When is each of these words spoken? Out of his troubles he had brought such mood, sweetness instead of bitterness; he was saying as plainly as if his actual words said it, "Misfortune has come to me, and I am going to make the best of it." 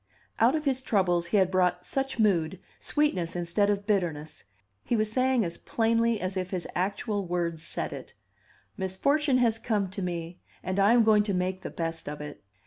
Out 0.39 0.55
of 0.55 0.65
his 0.65 0.81
troubles 0.81 1.27
he 1.27 1.37
had 1.37 1.51
brought 1.51 1.85
such 1.85 2.17
mood, 2.17 2.59
sweetness 2.79 3.35
instead 3.35 3.69
of 3.69 3.85
bitterness; 3.85 4.45
he 4.83 4.95
was 4.95 5.11
saying 5.11 5.45
as 5.45 5.59
plainly 5.59 6.19
as 6.19 6.35
if 6.35 6.49
his 6.49 6.67
actual 6.73 7.27
words 7.27 7.61
said 7.61 7.93
it, 7.93 8.15
"Misfortune 8.77 9.37
has 9.37 9.59
come 9.59 9.91
to 9.91 10.01
me, 10.01 10.39
and 10.63 10.79
I 10.79 10.93
am 10.93 11.03
going 11.03 11.21
to 11.21 11.35
make 11.35 11.61
the 11.61 11.69
best 11.69 12.09
of 12.09 12.19
it." 12.19 12.43